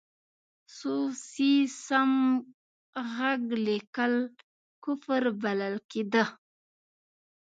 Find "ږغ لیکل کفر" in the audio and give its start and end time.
3.19-5.23